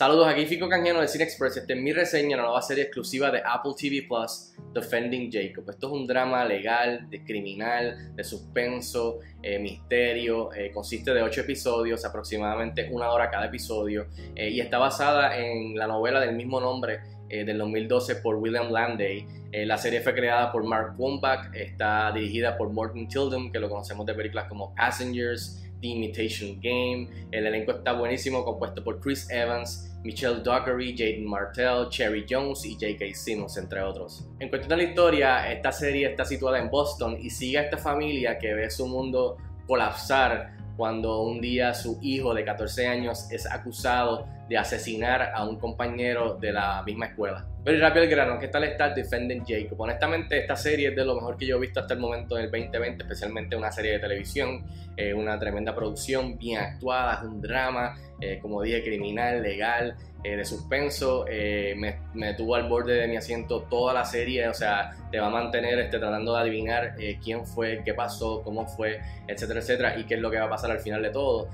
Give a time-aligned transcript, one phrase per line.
[0.00, 1.58] Saludos, aquí Fico Canjiano de Cine Express.
[1.58, 5.68] Esta es mi reseña de la nueva serie exclusiva de Apple TV Plus, Defending Jacob.
[5.68, 10.54] Esto es un drama legal, de criminal, de suspenso, eh, misterio.
[10.54, 15.76] Eh, consiste de 8 episodios, aproximadamente una hora cada episodio, eh, y está basada en
[15.76, 19.24] la novela del mismo nombre del 2012 por William Landay.
[19.52, 24.06] la serie fue creada por Mark Wambach, está dirigida por Morton Tilden, que lo conocemos
[24.06, 27.08] de películas como Passengers, The Imitation Game.
[27.30, 32.74] El elenco está buenísimo, compuesto por Chris Evans, Michelle Dockery, Jaden Martell, Cherry Jones y
[32.74, 33.14] J.K.
[33.14, 34.26] Simmons, entre otros.
[34.38, 37.76] En cuestión de la historia, esta serie está situada en Boston y sigue a esta
[37.76, 39.36] familia que ve su mundo
[39.66, 45.60] colapsar cuando un día su hijo de 14 años es acusado de asesinar a un
[45.60, 47.46] compañero de la misma escuela.
[47.62, 49.80] Pero rápido el grano, ¿qué tal está Defending Jacob?
[49.80, 52.46] Honestamente, esta serie es de lo mejor que yo he visto hasta el momento en
[52.46, 54.64] el 2020, especialmente una serie de televisión,
[54.96, 60.36] eh, una tremenda producción, bien actuada, es un drama, eh, como dije, criminal, legal, eh,
[60.36, 61.26] de suspenso.
[61.26, 65.26] Me, me, tuvo al borde de mi asiento toda la serie, o sea, te va
[65.26, 70.04] a mantener este, tratando de adivinar quién fue, qué pasó, cómo fue, etcétera, etcétera, y
[70.04, 71.48] qué es lo que va a pasar al final de todo.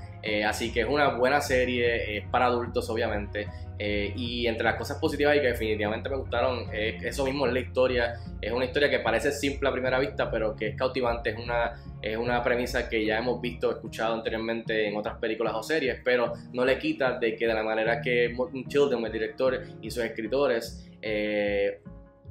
[0.45, 3.47] así que es una buena serie, es para adultos, obviamente.
[3.79, 8.13] y entre las cosas positivas y que definitivamente me gustaron, eso mismo es la historia.
[8.41, 11.29] Es una historia que parece simple a primera vista, pero que es cautivante.
[11.29, 15.63] Es una, es una premisa que ya hemos visto, escuchado anteriormente en otras películas o
[15.63, 19.61] series, pero no le quita de que de la manera que Morton Children, el director,
[19.81, 21.81] y sus escritores, eh,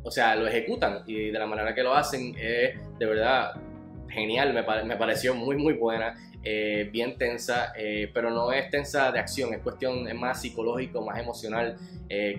[0.03, 3.55] o sea, lo ejecutan y de la manera que lo hacen es de verdad
[4.09, 9.19] genial, me, pareció muy muy buena, eh, bien tensa, eh, pero no es tensa de
[9.19, 11.77] acción, es cuestión es más psicológico, más emocional,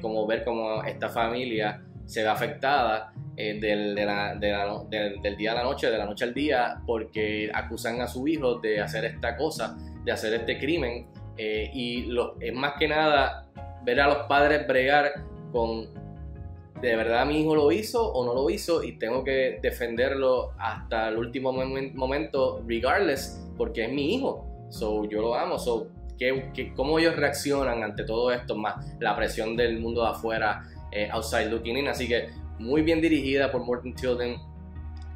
[0.01, 5.91] como ver cómo esta familia se ve afectada eh, del, del, día a la noche,
[5.91, 10.11] de la noche al día, porque acusan a su hijo de hacer esta cosa, de
[10.11, 11.05] hacer este crimen.
[11.37, 13.45] Eh, y lo, es más que nada
[13.83, 15.11] ver a los padres bregar
[15.51, 15.87] con,
[16.81, 18.83] ¿de verdad mi hijo lo hizo o no lo hizo?
[18.83, 24.45] Y tengo que defenderlo hasta el último momento, regardless, porque es mi hijo.
[24.69, 25.57] So, yo lo amo.
[25.57, 25.87] So,
[26.17, 28.55] ¿qué, cómo ellos reaccionan ante todo esto?
[28.55, 31.87] Más la presión del mundo de afuera, eh, outside looking in.
[31.87, 32.29] Así que
[32.59, 34.37] muy bien dirigida por Morton Tilden,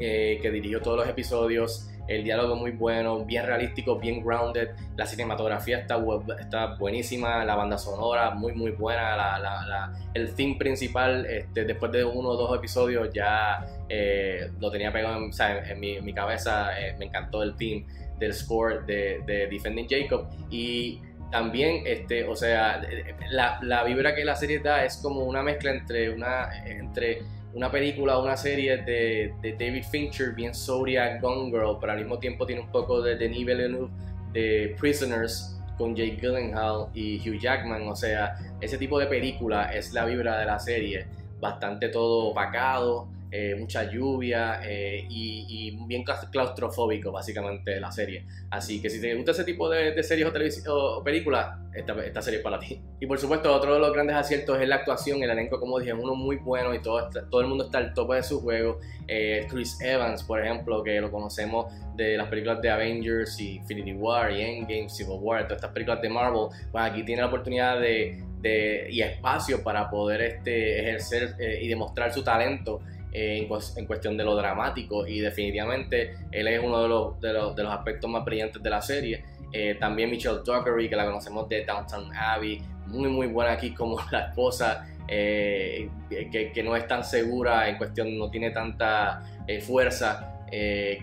[0.01, 1.88] eh, que dirigió todos los episodios.
[2.07, 4.69] El diálogo muy bueno, bien realístico, bien grounded.
[4.97, 6.03] La cinematografía está,
[6.39, 9.91] está buenísima, la banda sonora muy, muy buena.
[10.16, 15.17] El theme principal, este, después de uno o dos episodios, ya eh, lo tenía pegado
[15.17, 16.72] en, mi, cabeza.
[16.81, 17.85] Eh, me encantó el theme
[18.18, 20.28] del score de, de Defending Jacob.
[20.50, 21.00] Y
[21.31, 22.81] también, este, o sea,
[23.29, 27.22] la, la, vibra que la serie da es como una mezcla entre una, entre
[27.53, 32.17] una película una serie de, de, David Fincher, bien Zodiac, Gone Girl, pero al mismo
[32.17, 33.89] tiempo tiene un poco de Denis Villeneuve
[34.31, 39.94] de Prisoners con Jake Gyllenhaal y Hugh Jackman, o sea, ese tipo de película es
[39.94, 41.07] la vibra de la serie,
[41.39, 48.25] bastante todo opacado, eh, mucha lluvia eh, y, bien claustrofóbico básicamente la serie.
[48.50, 50.28] Así que si te gusta ese tipo de, series
[50.68, 52.81] o, películas, esta, serie es para ti.
[53.00, 55.94] Y por supuesto, otro de los grandes aciertos es la actuación, el elenco como dije,
[55.94, 58.80] uno muy bueno y todo, todo el mundo está al tope de su juego.
[59.08, 63.94] Eh, Chris Evans, por ejemplo, que lo conocemos de las películas de Avengers y Infinity
[63.94, 67.80] War y Endgame, Civil War, todas estas películas de Marvel, pues aquí tiene la oportunidad
[67.80, 74.23] de, de y espacio para poder este, ejercer y demostrar su talento en, cuestión de
[74.23, 78.23] lo dramático y definitivamente él es uno de los, de los, de los aspectos más
[78.23, 79.23] brillantes de la serie.
[79.53, 83.97] Eh, también Michelle Dockery, que la conocemos de Downtown Abbey, muy muy buena aquí como
[84.11, 90.27] la esposa, eh, que, no es tan segura en cuestión, no tiene tanta eh, fuerza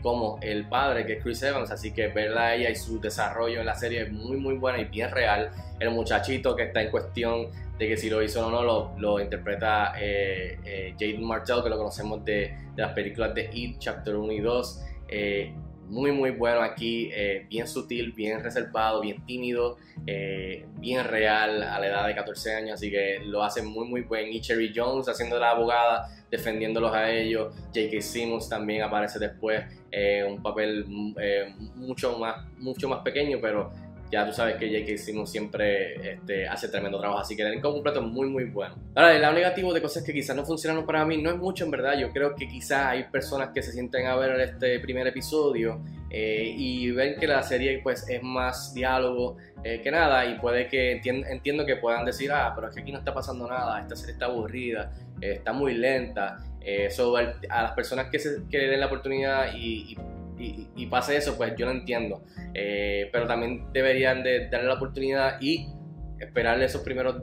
[0.02, 3.60] como el padre, que es Chris Evans, así que verla a ella y su desarrollo
[3.60, 5.50] en la serie es muy muy buena y bien real.
[5.80, 7.48] El muchachito que está en cuestión
[7.78, 11.70] de que si lo hizo o no lo, lo interpreta eh, eh, Jaden Martell, que
[11.70, 14.84] lo conocemos de, de, las películas de It, Chapter 1 y 2.
[15.08, 15.54] Eh,
[15.86, 19.78] muy muy bueno aquí, eh, bien sutil, bien reservado, bien tímido,
[20.74, 24.30] bien real a la edad de 14 años, así que lo hace muy muy buen.
[24.30, 27.54] Y Cherry Jones haciendo la abogada, defendiéndolos a ellos.
[27.74, 28.02] J.K.
[28.02, 29.64] Simmons también aparece después,
[30.28, 30.84] un papel
[31.74, 33.72] mucho, más, mucho más pequeño, pero
[34.10, 34.98] ya tú sabes que J.K.
[34.98, 38.74] Simmons siempre este, hace tremendo trabajo, así que el elenco completo es muy, muy bueno.
[38.94, 41.64] Ahora, el lado negativo de cosas que quizás no funcionaron para mí no es mucho,
[41.64, 41.98] en verdad.
[41.98, 46.54] Yo creo que quizás hay personas que se sienten a ver este primer episodio eh,
[46.56, 51.00] y ven que la serie pues es más diálogo eh, que nada y puede que
[51.04, 54.14] entiendo que puedan decir, ah, pero es que aquí no está pasando nada, esta serie
[54.14, 56.38] está aburrida, eh, está muy lenta.
[56.60, 59.98] Eso a las personas que, se, que den la oportunidad y, y,
[60.38, 62.22] y pase eso, pues yo no entiendo.
[62.54, 65.68] Eh, pero también deberían de darle la oportunidad y
[66.18, 67.22] esperarle esos primeros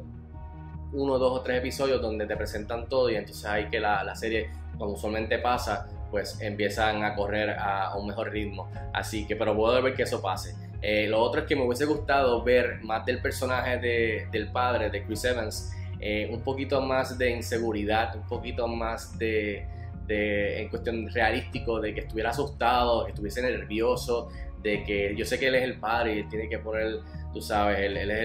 [0.94, 4.16] uno, dos o tres episodios donde te presentan todo y entonces hay que la, la
[4.16, 8.70] serie, como usualmente pasa, pues empiezan a correr a, un mejor ritmo.
[8.94, 10.56] Así que, pero puedo ver que eso pase.
[10.82, 14.90] Eh, lo otro es que me hubiese gustado ver más del personaje de, del padre,
[14.90, 19.68] de Chris Evans, eh, un poquito más de inseguridad, un poquito más de,
[20.08, 24.30] de, en cuestión realístico, de que estuviera asustado, que estuviese nervioso,
[24.62, 27.00] de que yo sé que él es el padre y él tiene que poner,
[27.34, 28.20] tú sabes, él, es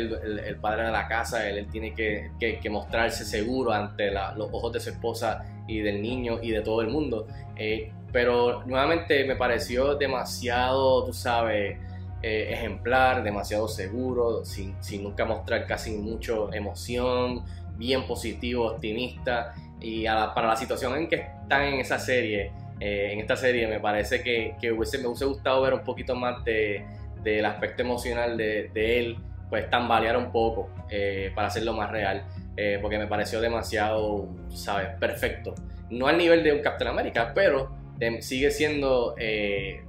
[0.47, 4.81] el, padre de la casa, él, tiene que, que, mostrarse seguro ante los ojos de
[4.81, 7.27] su esposa y del niño y de todo el mundo.
[7.57, 11.79] Eh, pero nuevamente me pareció demasiado, tú sabes,
[12.23, 17.45] eh, ejemplar, demasiado seguro, sin, sin nunca mostrar casi mucho emoción,
[17.77, 19.55] bien positivo, optimista.
[19.81, 23.79] Y para la situación en que están en esa serie, eh, en esta serie, me
[23.79, 26.85] parece que, hubiese, me hubiese gustado ver un poquito más de,
[27.23, 29.19] del aspecto emocional de, él,
[29.51, 32.25] pues tambalear un poco eh, para hacerlo más real,
[32.57, 35.55] eh, porque me pareció demasiado, ¿sabes?, perfecto.
[35.91, 37.79] No al nivel de un Captain America, pero
[38.21, 39.15] sigue siendo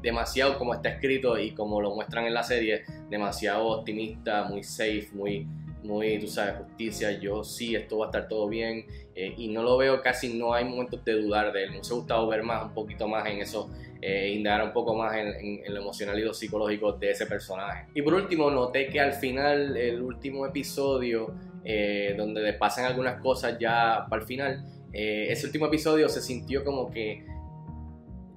[0.02, 5.08] demasiado como está escrito y como lo muestran en la serie, demasiado optimista, muy safe,
[5.14, 5.48] muy
[5.83, 8.86] muy, tú sabes, justicia, yo sí, esto va a estar todo bien,
[9.16, 11.94] eh, y no lo veo casi, no hay momentos de dudar de él, me ha
[11.94, 13.69] gustado ver más, un poquito más en eso,
[14.01, 17.88] eh, indagar un poco más en, lo emocional y lo psicológico de ese personaje.
[17.94, 21.33] Y por último, noté que al final, el último episodio,
[21.63, 26.92] eh, donde pasan algunas cosas ya para el final, ese último episodio se sintió como
[26.92, 27.24] que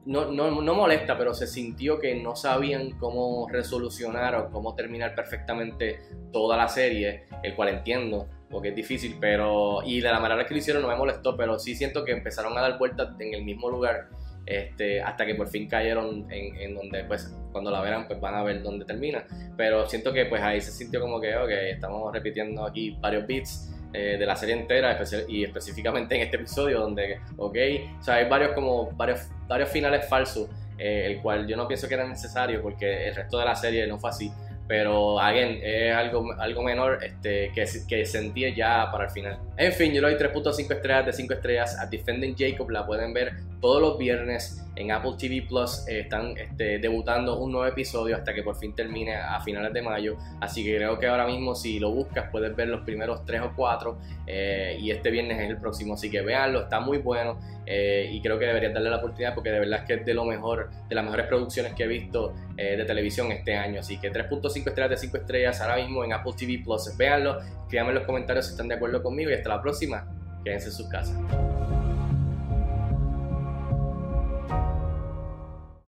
[0.06, 5.15] no, no, no, molesta, pero se sintió que no sabían cómo resolucionar o cómo terminar
[5.15, 6.01] perfectamente
[6.33, 10.55] toda la serie, el cual entiendo, porque es difícil, pero y de la manera que
[10.55, 13.45] lo hicieron no me molestó, pero sí siento que empezaron a dar vueltas en el
[13.45, 14.09] mismo lugar
[14.47, 18.35] este, hasta que por fin cayeron en, en, donde pues cuando la verán pues van
[18.35, 19.27] a ver dónde termina,
[19.57, 23.74] pero siento que pues ahí se sintió como que ok, estamos repitiendo aquí varios beats
[23.96, 24.99] eh, de la serie entera
[25.29, 27.56] y específicamente en este episodio donde, ok,
[28.00, 30.49] o sea, hay varios como varios, varios finales falsos,
[30.79, 33.87] eh, el cual yo no pienso que era necesario porque el resto de la serie
[33.87, 34.32] no fue así.
[34.67, 39.38] Pero, again, es algo, algo menor este, que, que sentí ya para el final.
[39.56, 42.69] En fin, yo le doy 3.5 estrellas de 5 estrellas a Defending Jacob.
[42.71, 45.87] La pueden ver todos los viernes en Apple TV Plus.
[45.87, 49.81] Eh, están este, debutando un nuevo episodio hasta que por fin termine a finales de
[49.81, 50.17] mayo.
[50.41, 53.53] Así que creo que ahora mismo, si lo buscas, puedes ver los primeros 3 o
[53.55, 53.99] 4.
[54.27, 55.95] Eh, y este viernes es el próximo.
[55.95, 57.39] Así que véanlo, está muy bueno.
[57.65, 60.15] Eh, y creo que deberías darle la oportunidad porque de verdad es que es de
[60.15, 63.81] lo mejor, de las mejores producciones que he visto de televisión este año.
[63.81, 66.97] Así que 3.5 estrellas de 5 estrellas ahora mismo en Apple TV Plus.
[66.97, 70.06] Véanlo, escríbanme en los comentarios si están de acuerdo conmigo hasta la próxima.
[70.43, 71.17] Quédense en sus casas.